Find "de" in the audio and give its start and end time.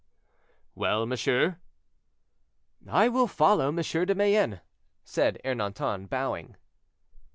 3.75-4.15